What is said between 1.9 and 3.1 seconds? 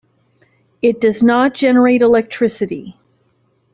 electricity.